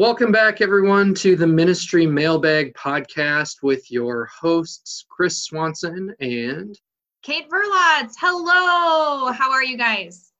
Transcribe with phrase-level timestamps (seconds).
[0.00, 6.74] Welcome back, everyone, to the Ministry Mailbag Podcast with your hosts, Chris Swanson and
[7.22, 8.14] Kate Verlotz.
[8.18, 9.30] Hello.
[9.30, 10.32] How are you guys?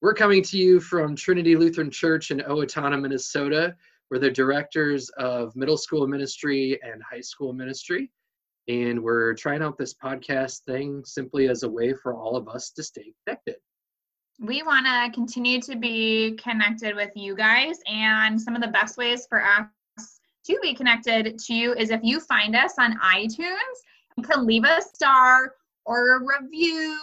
[0.00, 3.74] We're coming to you from Trinity Lutheran Church in Owatonna, Minnesota.
[4.12, 8.12] We're the directors of middle school ministry and high school ministry.
[8.68, 12.70] And we're trying out this podcast thing simply as a way for all of us
[12.70, 13.56] to stay connected.
[14.40, 18.96] We want to continue to be connected with you guys, and some of the best
[18.96, 19.68] ways for us
[20.46, 23.78] to be connected to you is if you find us on iTunes,
[24.16, 25.54] you can leave a star
[25.86, 26.98] or a review,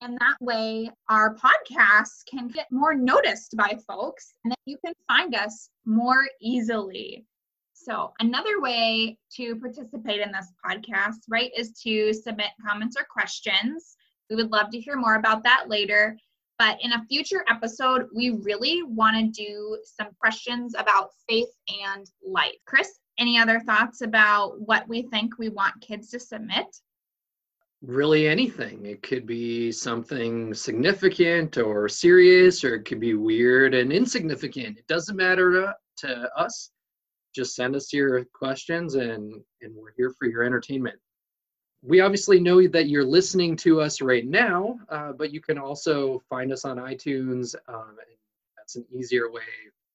[0.00, 4.94] and that way our podcast can get more noticed by folks, and then you can
[5.08, 7.26] find us more easily.
[7.74, 13.96] So, another way to participate in this podcast, right, is to submit comments or questions.
[14.30, 16.16] We would love to hear more about that later.
[16.62, 21.48] But in a future episode, we really want to do some questions about faith
[21.84, 22.54] and life.
[22.66, 26.66] Chris, any other thoughts about what we think we want kids to submit?
[27.80, 28.86] Really, anything.
[28.86, 34.78] It could be something significant or serious, or it could be weird and insignificant.
[34.78, 35.74] It doesn't matter to,
[36.06, 36.70] to us.
[37.34, 40.96] Just send us your questions, and, and we're here for your entertainment
[41.82, 46.22] we obviously know that you're listening to us right now, uh, but you can also
[46.28, 47.54] find us on iTunes.
[47.68, 47.96] Um,
[48.56, 49.42] that's an easier way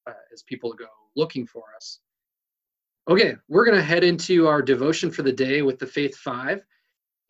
[0.05, 1.99] uh, as people go looking for us.
[3.09, 6.65] Okay, we're going to head into our devotion for the day with the Faith Five.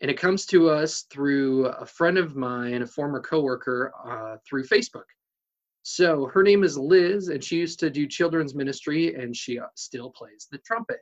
[0.02, 4.66] And it comes to us through a friend of mine, a former coworker, uh, through
[4.66, 5.06] Facebook.
[5.84, 9.68] So her name is Liz, and she used to do children's ministry, and she uh,
[9.76, 11.00] still plays the trumpet.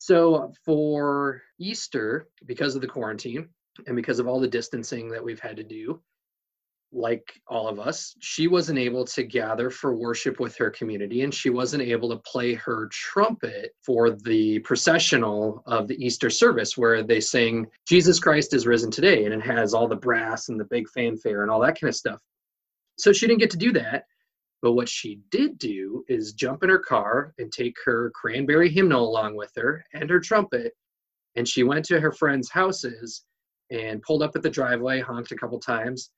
[0.00, 3.50] So for Easter, because of the quarantine
[3.86, 6.00] and because of all the distancing that we've had to do,
[6.90, 11.34] like all of us, she wasn't able to gather for worship with her community and
[11.34, 17.02] she wasn't able to play her trumpet for the processional of the Easter service where
[17.02, 20.64] they sing, Jesus Christ is risen today, and it has all the brass and the
[20.64, 22.20] big fanfare and all that kind of stuff.
[22.98, 24.06] So she didn't get to do that.
[24.62, 29.08] But what she did do is jump in her car and take her cranberry hymnal
[29.08, 30.74] along with her and her trumpet.
[31.36, 33.24] And she went to her friends' houses
[33.70, 36.10] and pulled up at the driveway, honked a couple times.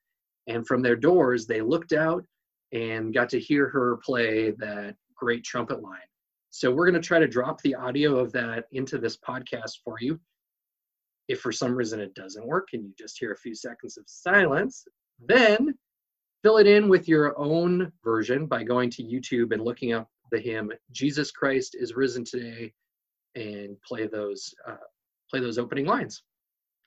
[0.47, 2.25] And from their doors, they looked out
[2.73, 5.99] and got to hear her play that great trumpet line.
[6.49, 9.95] So we're going to try to drop the audio of that into this podcast for
[10.01, 10.19] you.
[11.29, 14.03] If for some reason it doesn't work and you just hear a few seconds of
[14.07, 14.85] silence,
[15.19, 15.73] then
[16.43, 20.39] Fill it in with your own version by going to YouTube and looking up the
[20.39, 22.73] hymn "Jesus Christ is Risen Today"
[23.35, 24.75] and play those uh,
[25.29, 26.21] play those opening lines.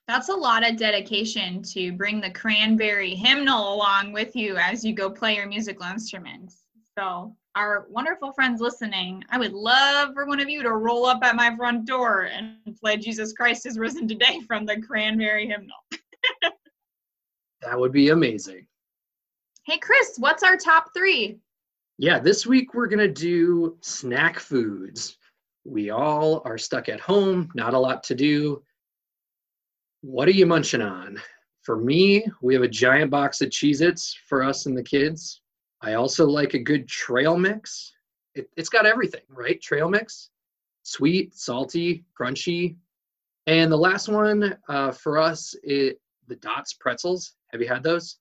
[0.08, 4.92] That's a lot of dedication to bring the cranberry hymnal along with you as you
[4.92, 6.64] go play your musical instruments.
[6.98, 11.24] So, our wonderful friends listening, I would love for one of you to roll up
[11.24, 15.78] at my front door and play Jesus Christ is Risen Today from the cranberry hymnal.
[17.62, 18.66] that would be amazing.
[19.66, 21.40] Hey, Chris, what's our top three?
[21.98, 25.16] Yeah, this week we're going to do snack foods.
[25.64, 28.62] We all are stuck at home, not a lot to do.
[30.02, 31.20] What are you munching on?
[31.62, 35.40] For me, we have a giant box of Cheez Its for us and the kids.
[35.80, 37.92] I also like a good trail mix.
[38.36, 39.60] It, has got everything, right?
[39.60, 40.30] Trail mix,
[40.84, 42.76] sweet, salty, crunchy.
[43.48, 47.32] And the last one uh, for us, it, the Dots pretzels.
[47.50, 48.18] Have you had those?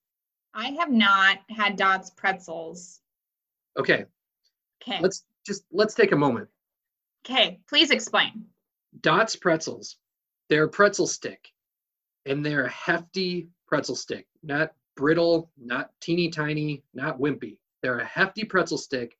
[0.55, 3.01] I have not had Dots pretzels.
[3.77, 4.05] Okay.
[4.81, 4.99] Okay.
[5.01, 6.47] Let's just let's take a moment.
[7.25, 8.45] Okay, please explain.
[9.01, 9.97] Dots pretzels.
[10.49, 11.49] They're a pretzel stick.
[12.25, 14.27] And they're a hefty pretzel stick.
[14.41, 17.57] Not brittle, not teeny tiny, not wimpy.
[17.83, 19.17] They're a hefty pretzel stick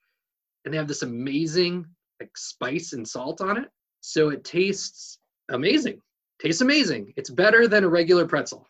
[0.64, 1.86] and they have this amazing
[2.20, 3.70] like spice and salt on it.
[4.02, 5.20] So it tastes
[5.50, 6.02] amazing.
[6.40, 7.14] Tastes amazing.
[7.18, 8.68] It's better than a regular pretzel.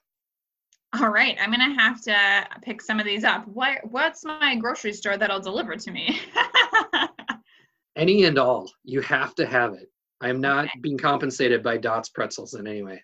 [1.01, 3.47] All right, I'm gonna have to pick some of these up.
[3.47, 6.21] What what's my grocery store that'll deliver to me?
[7.95, 8.71] any and all.
[8.83, 9.89] You have to have it.
[10.21, 10.79] I'm not okay.
[10.81, 13.03] being compensated by Dots pretzels in any way.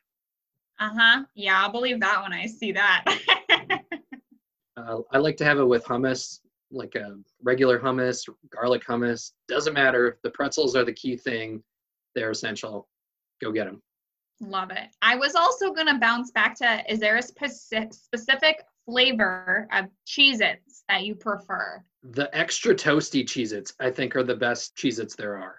[0.79, 1.23] Uh-huh.
[1.35, 3.03] Yeah, I'll believe that when I see that.
[4.77, 6.39] uh, I like to have it with hummus,
[6.71, 9.31] like a regular hummus, garlic hummus.
[9.47, 10.17] Doesn't matter.
[10.23, 11.61] The pretzels are the key thing.
[12.15, 12.87] They're essential.
[13.41, 13.81] Go get them.
[14.41, 14.89] Love it.
[15.03, 19.85] I was also going to bounce back to is there a specific, specific flavor of
[20.07, 21.83] Cheez Its that you prefer?
[22.03, 25.57] The extra toasty Cheez Its, I think, are the best Cheez Its there are.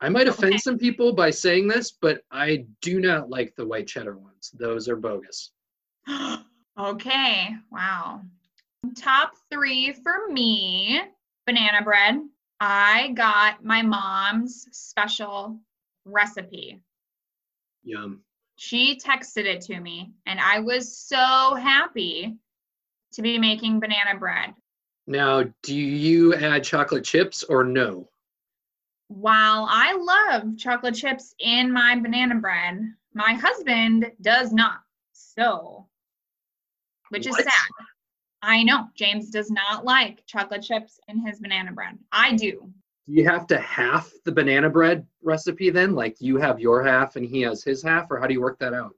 [0.00, 0.58] I might offend okay.
[0.58, 4.50] some people by saying this, but I do not like the white cheddar ones.
[4.54, 5.52] Those are bogus.
[6.80, 7.50] okay.
[7.70, 8.22] Wow.
[8.96, 11.00] Top three for me
[11.46, 12.20] banana bread.
[12.60, 15.60] I got my mom's special
[16.04, 16.80] recipe.
[17.86, 18.20] Yum.
[18.56, 22.36] She texted it to me, and I was so happy
[23.12, 24.54] to be making banana bread.
[25.06, 28.08] Now, do you add chocolate chips or no?
[29.08, 34.80] While I love chocolate chips in my banana bread, my husband does not.
[35.12, 35.86] So,
[37.10, 37.52] which is sad.
[38.42, 41.98] I know James does not like chocolate chips in his banana bread.
[42.10, 42.72] I do.
[43.06, 45.94] Do you have to half the banana bread recipe then?
[45.94, 48.58] Like you have your half and he has his half, or how do you work
[48.58, 48.94] that out?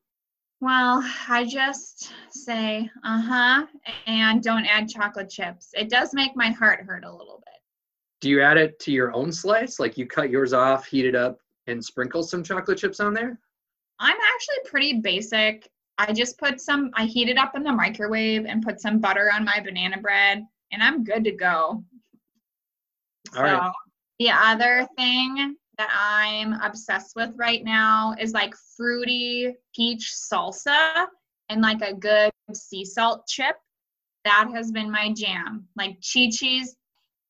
[0.60, 3.66] Well, I just say, uh huh,
[4.06, 5.70] and don't add chocolate chips.
[5.74, 7.54] It does make my heart hurt a little bit.
[8.20, 9.78] Do you add it to your own slice?
[9.78, 11.38] Like you cut yours off, heat it up,
[11.68, 13.38] and sprinkle some chocolate chips on there?
[14.00, 15.68] I'm actually pretty basic.
[15.98, 19.30] I just put some, I heat it up in the microwave and put some butter
[19.32, 21.84] on my banana bread, and I'm good to go.
[23.36, 23.72] All right.
[24.18, 31.06] The other thing that I'm obsessed with right now is like fruity peach salsa
[31.48, 33.56] and like a good sea salt chip.
[34.24, 35.66] That has been my jam.
[35.76, 36.76] Like Chi Chi's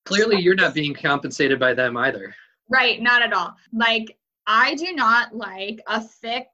[0.08, 2.34] Clearly, you're not being compensated by them either.
[2.70, 3.54] Right, not at all.
[3.74, 6.46] Like, I do not like a thick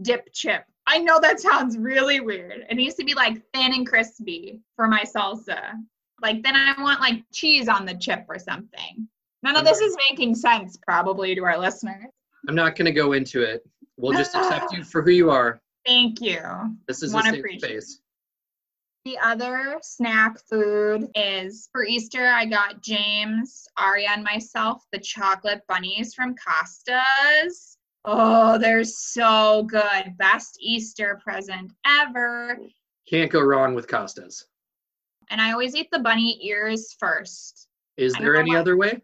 [0.00, 0.64] dip chip.
[0.86, 2.64] I know that sounds really weird.
[2.70, 5.72] It needs to be like thin and crispy for my salsa.
[6.22, 9.06] Like, then I want like cheese on the chip or something.
[9.42, 12.06] None of this is making sense, probably, to our listeners.
[12.48, 13.64] I'm not going to go into it.
[13.96, 15.60] We'll just accept you for who you are.
[15.84, 16.40] Thank you.
[16.86, 18.00] This is a safe space.
[19.04, 25.62] The other snack food is for Easter, I got James, Aria, and myself the chocolate
[25.66, 27.78] bunnies from Costa's.
[28.04, 30.16] Oh, they're so good.
[30.18, 32.58] Best Easter present ever.
[33.08, 34.46] Can't go wrong with Costas.
[35.30, 37.66] And I always eat the bunny ears first.
[37.96, 38.58] Is there any why.
[38.58, 39.02] other way?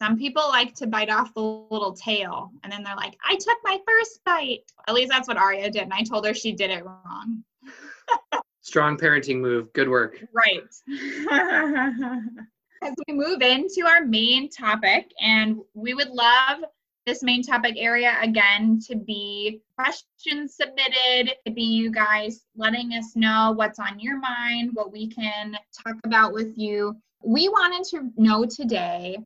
[0.00, 3.58] Some people like to bite off the little tail and then they're like, I took
[3.64, 4.70] my first bite.
[4.86, 5.82] At least that's what Aria did.
[5.82, 7.42] And I told her she did it wrong.
[8.60, 9.72] Strong parenting move.
[9.72, 10.24] Good work.
[10.32, 10.62] Right.
[12.82, 16.58] As we move into our main topic, and we would love
[17.06, 23.16] this main topic area again to be questions submitted, to be you guys letting us
[23.16, 26.94] know what's on your mind, what we can talk about with you.
[27.24, 29.18] We wanted to know today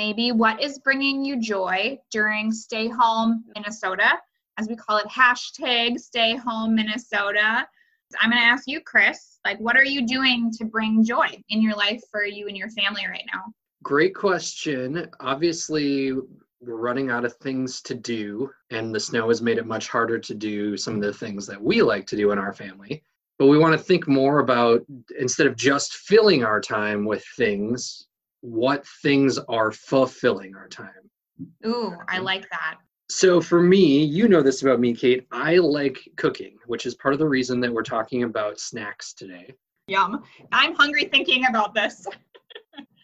[0.00, 4.18] maybe what is bringing you joy during Stay Home Minnesota,
[4.56, 7.68] as we call it, hashtag Stay Home Minnesota.
[8.18, 11.60] I'm going to ask you, Chris, like, what are you doing to bring joy in
[11.60, 13.42] your life for you and your family right now?
[13.82, 15.06] Great question.
[15.20, 19.88] Obviously, we're running out of things to do, and the snow has made it much
[19.88, 23.02] harder to do some of the things that we like to do in our family.
[23.38, 24.80] But we want to think more about
[25.18, 28.06] instead of just filling our time with things,
[28.40, 31.10] what things are fulfilling our time.
[31.66, 32.76] Ooh, I um, like that.
[33.08, 35.26] So for me, you know this about me, Kate.
[35.32, 39.52] I like cooking, which is part of the reason that we're talking about snacks today.
[39.88, 40.22] Yum.
[40.52, 42.06] I'm hungry thinking about this.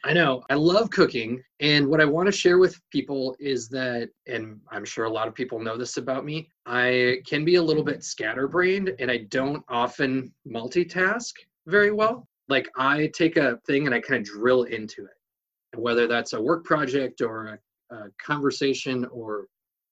[0.05, 0.45] I know.
[0.49, 1.43] I love cooking.
[1.59, 5.27] And what I want to share with people is that, and I'm sure a lot
[5.27, 9.27] of people know this about me, I can be a little bit scatterbrained and I
[9.31, 11.33] don't often multitask
[11.67, 12.29] very well.
[12.49, 15.16] Like I take a thing and I kind of drill into it.
[15.77, 17.59] Whether that's a work project or
[17.91, 19.47] a, a conversation or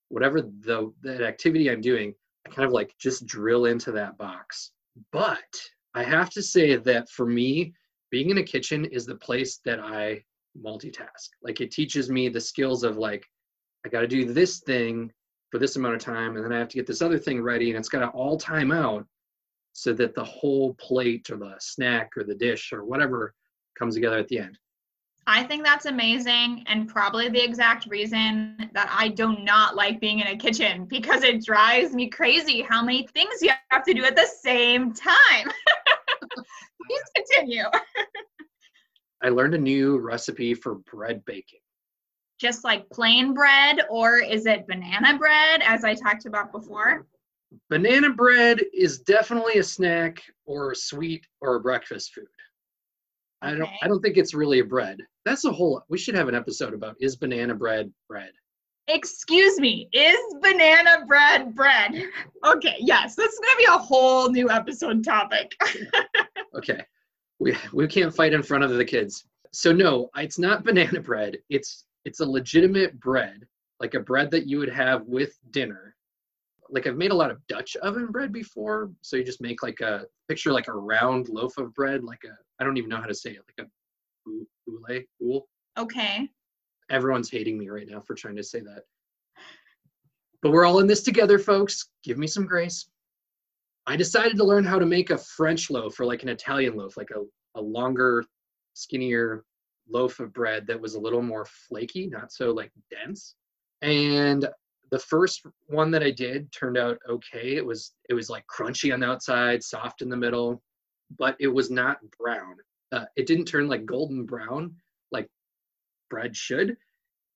[0.09, 2.15] whatever the that activity I'm doing,
[2.47, 4.73] I kind of like just drill into that box.
[5.13, 5.61] But
[5.95, 7.75] I have to say that for me,
[8.11, 10.23] being in a kitchen is the place that I
[10.61, 11.31] multitask.
[11.43, 13.25] Like it teaches me the skills of like,
[13.85, 15.13] I got to do this thing
[15.51, 17.71] for this amount of time, and then I have to get this other thing ready,
[17.71, 19.07] and it's got to all time out
[19.73, 23.35] so that the whole plate or the snack or the dish or whatever
[23.79, 24.59] comes together at the end.
[25.27, 30.21] I think that's amazing and probably the exact reason that I do not like being
[30.21, 34.05] in a kitchen because it drives me crazy how many things you have to do
[34.05, 35.47] at the same time.
[36.87, 37.65] Please continue.
[39.23, 41.61] I learned a new recipe for bread baking.
[42.39, 47.07] Just like plain bread, or is it banana bread, as I talked about before?
[47.71, 52.27] Banana bread is definitely a snack or a sweet or a breakfast food.
[53.45, 53.79] I don't Okay.
[53.83, 54.99] I don't think it's really a bread.
[55.25, 58.33] That's a whole we should have an episode about is banana bread bread.
[58.89, 61.93] Excuse me, is banana bread bread?
[62.45, 65.55] Okay, yes, this is gonna be a whole new episode topic.
[66.57, 66.85] Okay.
[67.41, 69.27] We we can't fight in front of the kids.
[69.53, 71.39] So no, it's not banana bread.
[71.51, 73.47] It's it's a legitimate bread,
[73.81, 75.94] like a bread that you would have with dinner.
[76.71, 79.81] Like I've made a lot of Dutch oven bread before, so you just make like
[79.81, 83.07] a picture like a round loaf of bread, like a I don't even know how
[83.07, 83.71] to say it, like a
[84.25, 85.49] bou- boule, boule.
[85.79, 86.29] Okay.
[86.91, 88.83] Everyone's hating me right now for trying to say that.
[90.43, 91.89] But we're all in this together, folks.
[92.03, 92.89] Give me some grace.
[93.87, 96.97] I decided to learn how to make a French loaf or like an Italian loaf,
[96.97, 97.23] like a,
[97.59, 98.25] a longer,
[98.75, 99.45] skinnier
[99.89, 103.35] loaf of bread that was a little more flaky, not so like dense.
[103.83, 104.49] And
[104.95, 107.57] the first one that I did turned out okay.
[107.57, 110.63] It was it was like crunchy on the outside, soft in the middle,
[111.19, 112.55] but it was not brown.
[112.93, 114.77] Uh, it didn't turn like golden brown
[115.11, 115.29] like
[116.11, 116.77] bread should.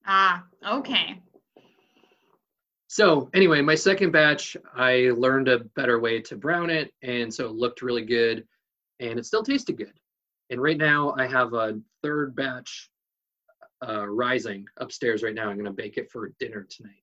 [0.07, 1.21] Ah, okay.
[2.87, 7.47] So anyway, my second batch, I learned a better way to brown it, and so
[7.47, 8.47] it looked really good,
[9.01, 9.99] and it still tasted good.
[10.51, 12.89] And right now, I have a third batch
[13.85, 15.51] uh, rising upstairs right now.
[15.51, 17.03] I'm gonna bake it for dinner tonight.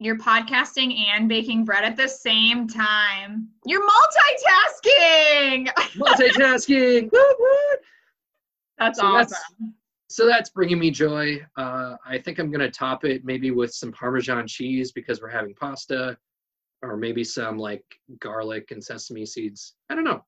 [0.00, 3.48] You're podcasting and baking bread at the same time.
[3.64, 5.68] You're multitasking.
[5.96, 7.10] Multitasking.
[8.78, 9.16] That's So awesome.
[9.30, 9.42] that's-
[10.08, 11.44] so that's bringing me joy.
[11.56, 15.54] Uh, I think I'm gonna top it maybe with some Parmesan cheese because we're having
[15.54, 16.16] pasta,
[16.82, 17.82] or maybe some like
[18.20, 19.74] garlic and sesame seeds.
[19.90, 20.24] I don't know,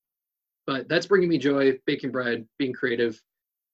[0.67, 1.79] but that's bringing me joy.
[1.87, 3.23] Baking bread, being creative.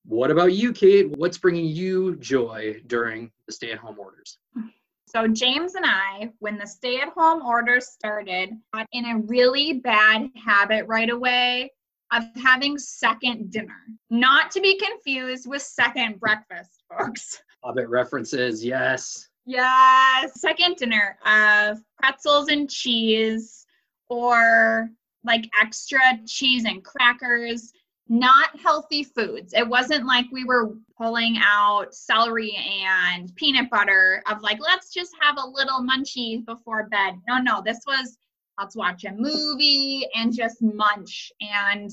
[0.04, 1.08] What about you, Kate?
[1.16, 4.38] What's bringing you joy during the stay-at-home orders?
[5.06, 10.86] So James and I, when the stay-at-home order started, got in a really bad habit
[10.86, 11.70] right away
[12.12, 13.78] of having second dinner.
[14.10, 17.42] Not to be confused with second breakfast, folks.
[17.62, 19.28] Hobbit references, yes.
[19.44, 23.66] Yes, second dinner of pretzels and cheese
[24.08, 24.88] or
[25.24, 27.72] like extra cheese and crackers,
[28.08, 29.54] not healthy foods.
[29.54, 32.56] It wasn't like we were pulling out celery
[32.86, 37.14] and peanut butter of like, let's just have a little munchie before bed.
[37.28, 38.18] No, no, this was
[38.58, 41.32] let's watch a movie and just munch.
[41.40, 41.90] And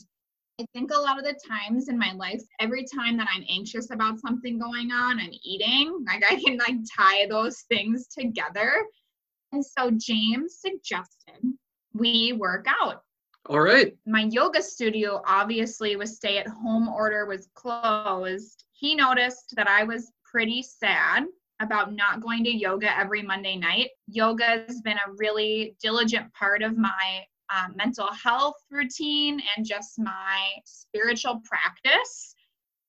[0.60, 3.92] I think a lot of the times in my life, every time that I'm anxious
[3.92, 8.86] about something going on I'm eating, like I can like tie those things together.
[9.52, 11.54] And so James suggested
[11.94, 13.04] we work out.
[13.50, 13.98] All right.
[14.06, 18.64] My yoga studio, obviously, with stay at home order was closed.
[18.74, 21.26] He noticed that I was pretty sad
[21.60, 23.90] about not going to yoga every Monday night.
[24.08, 29.98] Yoga has been a really diligent part of my um, mental health routine and just
[29.98, 32.36] my spiritual practice.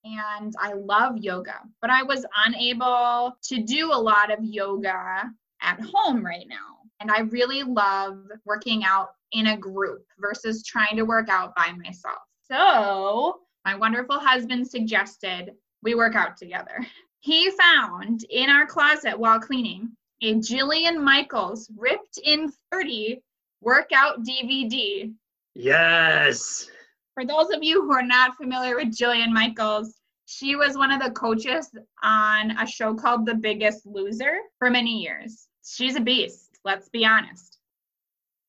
[0.05, 5.25] And I love yoga, but I was unable to do a lot of yoga
[5.63, 6.81] at home right now.
[7.01, 11.73] And I really love working out in a group versus trying to work out by
[11.73, 12.19] myself.
[12.51, 16.87] So, my wonderful husband suggested we work out together.
[17.23, 19.91] He found in our closet while cleaning
[20.23, 23.21] a Jillian Michaels ripped in 30
[23.61, 25.13] workout DVD.
[25.55, 26.71] Yes.
[27.13, 31.03] For those of you who are not familiar with Jillian Michaels, she was one of
[31.03, 31.69] the coaches
[32.03, 35.49] on a show called The Biggest Loser for many years.
[35.63, 37.59] She's a beast, let's be honest.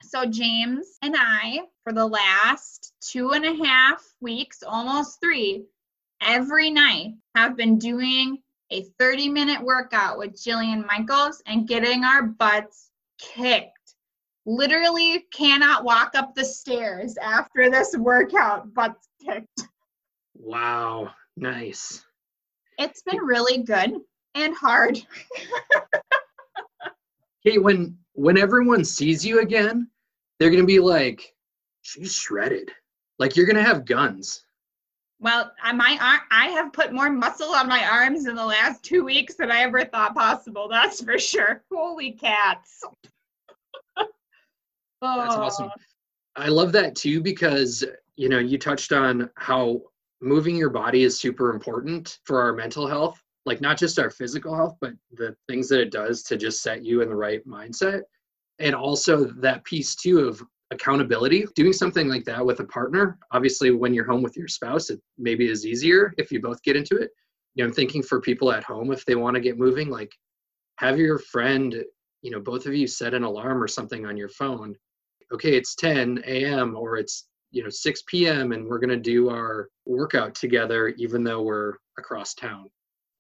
[0.04, 5.66] So, James and I, for the last two and a half weeks, almost three,
[6.22, 8.40] every night have been doing
[8.72, 12.90] a 30 minute workout with Jillian Michaels and getting our butts
[13.20, 13.96] kicked.
[14.46, 19.68] Literally cannot walk up the stairs after this workout, butts kicked.
[20.36, 21.12] Wow.
[21.38, 22.04] Nice.
[22.78, 23.94] It's been really good
[24.36, 25.00] and hard.
[27.44, 29.90] Kate, when when everyone sees you again,
[30.40, 31.36] they're gonna be like,
[31.82, 32.72] "She's shredded."
[33.20, 34.46] Like you're gonna have guns.
[35.20, 38.84] Well, I- my ar- I have put more muscle on my arms in the last
[38.84, 40.68] two weeks than I ever thought possible.
[40.68, 41.64] That's for sure.
[41.72, 42.84] Holy cats!
[43.98, 45.70] That's awesome.
[45.76, 45.82] Oh,
[46.36, 47.84] I love that too because
[48.16, 49.82] you know you touched on how
[50.22, 54.56] moving your body is super important for our mental health, like not just our physical
[54.56, 58.02] health, but the things that it does to just set you in the right mindset,
[58.60, 61.46] and also that piece too of accountability.
[61.56, 65.02] Doing something like that with a partner, obviously, when you're home with your spouse, it
[65.18, 67.10] maybe is easier if you both get into it.
[67.56, 70.12] You know, I'm thinking for people at home if they want to get moving, like
[70.78, 71.84] have your friend,
[72.22, 74.76] you know, both of you set an alarm or something on your phone
[75.32, 76.76] okay, it's 10 a.m.
[76.76, 78.52] or it's you know 6 p.m.
[78.52, 82.70] and we're gonna do our workout together, even though we're across town.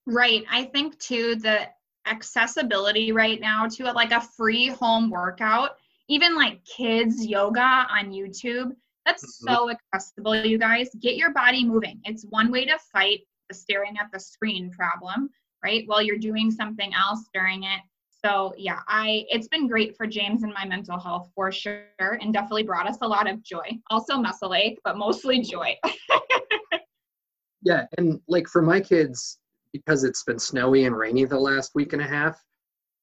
[0.08, 0.44] Right.
[0.50, 1.68] I think too the
[2.08, 5.72] accessibility right now to it, like a free home workout,
[6.10, 8.76] even like kids yoga on YouTube.
[9.06, 9.50] That's Mhm.
[9.50, 10.90] so accessible, you guys.
[11.00, 12.02] Get your body moving.
[12.04, 15.30] It's one way to fight the staring at the screen problem,
[15.64, 15.88] right?
[15.88, 17.82] While you're doing something else during it.
[18.24, 22.32] So yeah, I it's been great for James and my mental health for sure, and
[22.32, 23.80] definitely brought us a lot of joy.
[23.90, 25.78] Also muscle ache, but mostly joy.
[27.64, 29.38] Yeah, and like for my kids,
[29.74, 32.42] because it's been snowy and rainy the last week and a half,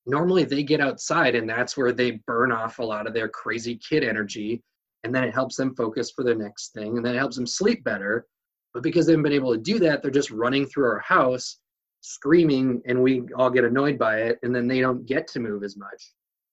[0.06, 3.76] normally they get outside and that's where they burn off a lot of their crazy
[3.76, 4.62] kid energy.
[5.04, 6.96] And then it helps them focus for the next thing.
[6.96, 8.26] And then it helps them sleep better.
[8.74, 11.58] But because they haven't been able to do that, they're just running through our house
[12.00, 14.38] screaming and we all get annoyed by it.
[14.42, 16.12] And then they don't get to move as much.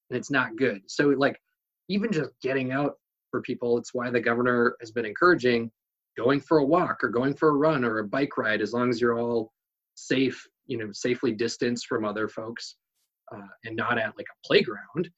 [0.10, 0.81] And it's not good.
[0.88, 1.39] So, like,
[1.89, 2.93] even just getting out
[3.31, 5.72] for people, it's why the governor has been encouraging
[6.17, 8.89] going for a walk or going for a run or a bike ride as long
[8.89, 9.51] as you're all
[9.96, 12.75] safe you know safely distanced from other folks
[13.34, 15.10] uh, and not at like a playground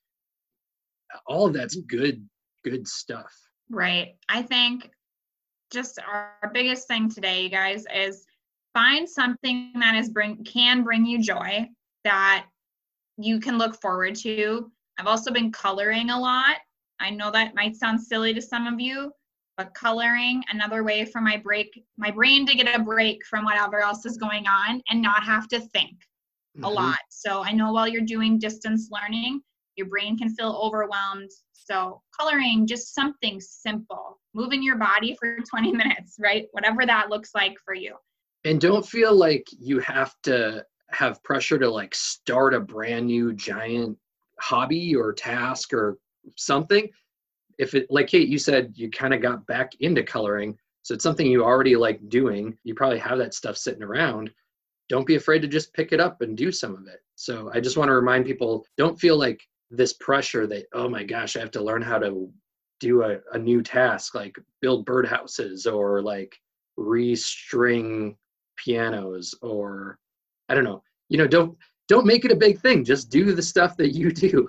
[1.26, 2.28] all of that's good
[2.64, 3.32] good stuff.
[3.70, 4.16] Right.
[4.30, 4.90] I think
[5.72, 8.26] just our biggest thing today you guys is
[8.74, 11.68] find something that is bring can bring you joy
[12.04, 12.46] that
[13.18, 14.72] you can look forward to.
[15.00, 16.58] I've also been coloring a lot.
[17.00, 19.12] I know that might sound silly to some of you
[19.58, 23.82] but coloring another way for my break my brain to get a break from whatever
[23.82, 25.94] else is going on and not have to think
[26.56, 26.64] mm-hmm.
[26.64, 27.00] a lot.
[27.10, 29.42] So i know while you're doing distance learning
[29.76, 31.30] your brain can feel overwhelmed.
[31.54, 36.46] So coloring just something simple moving your body for 20 minutes right?
[36.52, 37.96] Whatever that looks like for you.
[38.46, 43.34] And don't feel like you have to have pressure to like start a brand new
[43.34, 43.98] giant
[44.40, 45.98] hobby or task or
[46.38, 46.88] something
[47.58, 51.04] if it like kate you said you kind of got back into coloring so it's
[51.04, 52.58] something you already like doing.
[52.64, 54.32] You probably have that stuff sitting around.
[54.88, 57.02] Don't be afraid to just pick it up and do some of it.
[57.16, 61.04] So i just want to remind people don't feel like this pressure that oh my
[61.04, 62.32] gosh i have to learn how to
[62.80, 66.40] do a, a new task like build birdhouses or like
[66.80, 68.16] restring
[68.56, 70.00] pianos or
[70.48, 70.82] i don't know.
[71.10, 71.58] You know don't
[71.90, 72.86] don't make it a big thing.
[72.86, 74.48] Just do the stuff that you do.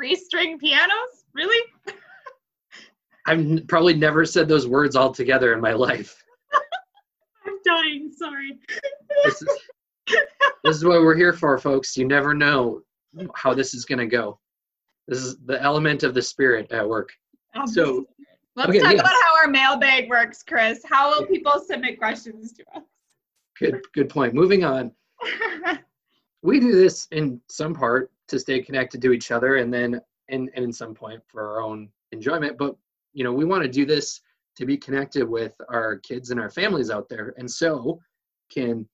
[0.00, 1.24] Restring pianos?
[1.34, 1.64] Really
[3.30, 6.20] I've probably never said those words all together in my life.
[7.46, 8.10] I'm dying.
[8.16, 8.58] Sorry.
[9.24, 9.48] this, is,
[10.64, 11.96] this is what we're here for, folks.
[11.96, 12.80] You never know
[13.36, 14.40] how this is going to go.
[15.06, 17.12] This is the element of the spirit at work.
[17.66, 18.04] So
[18.56, 19.00] let's okay, talk yes.
[19.00, 20.80] about how our mailbag works, Chris.
[20.84, 22.82] How will people submit questions to us?
[23.60, 24.34] Good, good point.
[24.34, 24.90] Moving on.
[26.42, 30.50] we do this in some part to stay connected to each other, and then and,
[30.54, 32.56] and in some point for our own enjoyment.
[32.58, 32.76] But
[33.12, 34.20] you know we want to do this
[34.56, 37.34] to be connected with our kids and our families out there.
[37.38, 37.98] And so
[38.52, 38.86] can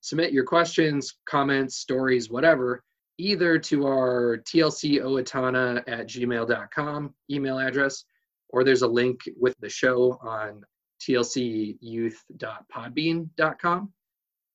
[0.00, 2.82] submit your questions comments stories whatever
[3.18, 8.04] either to our tlcowatonna at gmail.com email address
[8.48, 10.64] or there's a link with the show on
[11.00, 13.92] tlcyouth.podbean.com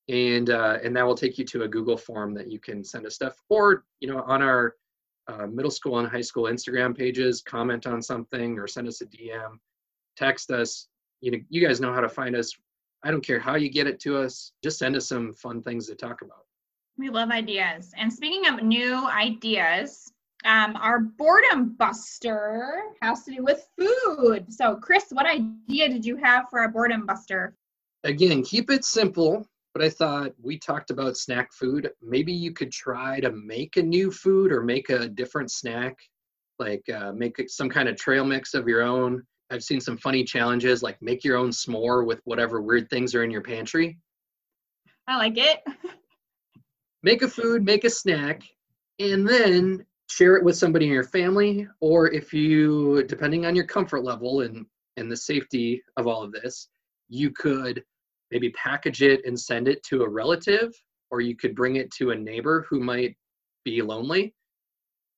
[0.10, 3.06] and uh, and that will take you to a google form that you can send
[3.06, 4.76] us stuff or you know on our
[5.30, 9.06] uh, middle school and high school Instagram pages, comment on something or send us a
[9.06, 9.58] DM,
[10.18, 10.88] text us.
[11.22, 12.52] You know, you guys know how to find us.
[13.04, 14.52] I don't care how you get it to us.
[14.64, 16.46] Just send us some fun things to talk about.
[16.98, 17.92] We love ideas.
[17.98, 20.12] And speaking of new ideas,
[20.46, 24.54] um, our boredom buster has to do with food.
[24.54, 27.56] So, Chris, what idea did you have for our boredom buster?
[28.04, 31.90] Again, keep it simple but I thought we talked about snack food.
[32.02, 35.98] Maybe you could try to make a new food or make a different snack,
[36.58, 39.24] like uh, make some kind of trail mix of your own.
[39.52, 43.24] I've seen some funny challenges, like make your own s'more with whatever weird things are
[43.24, 43.98] in your pantry.
[45.08, 45.62] I like it.
[47.04, 48.44] make a food, make a snack,
[49.00, 53.66] and then share it with somebody in your family, or if you, depending on your
[53.66, 54.66] comfort level and
[54.98, 56.68] and the safety of all of this,
[57.08, 57.84] you could
[58.32, 60.72] maybe package it and send it to a relative,
[61.12, 63.16] or you could bring it to a neighbor who might
[63.66, 64.34] be lonely.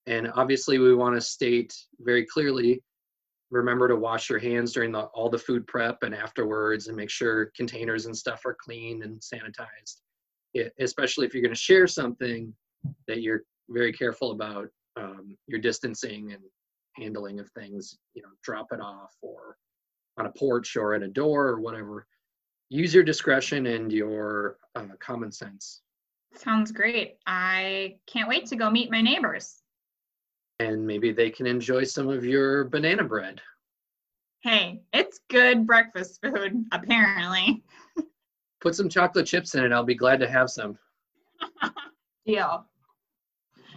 [0.07, 2.81] And obviously, we want to state very clearly
[3.51, 7.09] remember to wash your hands during the, all the food prep and afterwards, and make
[7.09, 9.97] sure containers and stuff are clean and sanitized.
[10.53, 12.53] It, especially if you're going to share something
[13.07, 16.41] that you're very careful about um, your distancing and
[16.95, 19.57] handling of things, you know, drop it off or
[20.17, 22.05] on a porch or at a door or whatever
[22.71, 25.81] use your discretion and your uh, common sense.
[26.33, 27.17] Sounds great.
[27.27, 29.61] I can't wait to go meet my neighbors.
[30.59, 33.41] And maybe they can enjoy some of your banana bread.
[34.41, 37.61] Hey, it's good breakfast food, apparently.
[38.61, 39.73] Put some chocolate chips in it.
[39.73, 40.77] I'll be glad to have some.
[42.25, 42.65] Deal.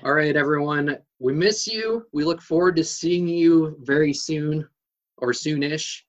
[0.04, 0.98] All right, everyone.
[1.18, 2.06] We miss you.
[2.12, 4.68] We look forward to seeing you very soon
[5.18, 6.02] or soonish.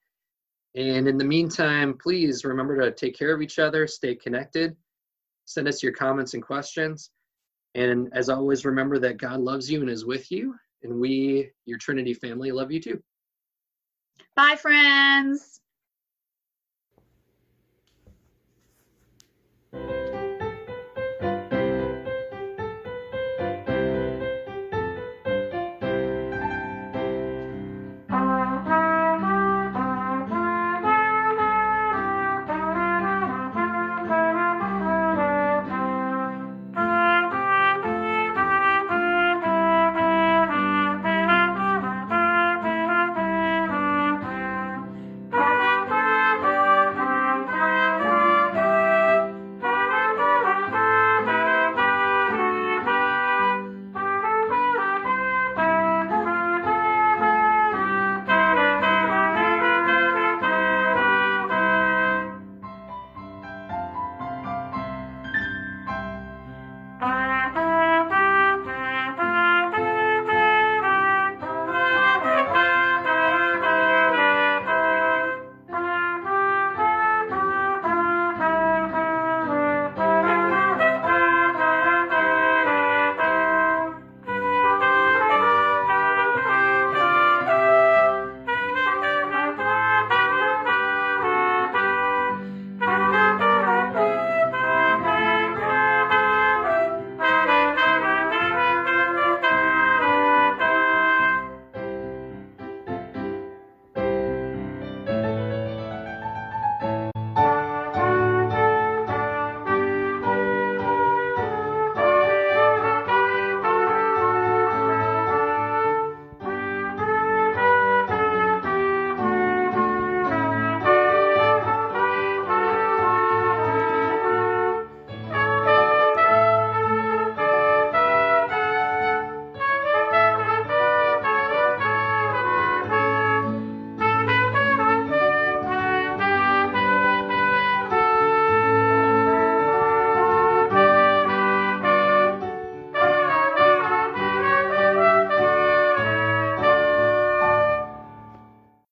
[0.75, 4.75] And in the meantime, please remember to take care of each other, stay connected,
[5.45, 7.11] send us your comments and questions.
[7.75, 10.55] And as always, remember that God loves you and is with you.
[10.83, 13.01] And we, your Trinity family, love you too.
[14.35, 15.61] Bye, friends.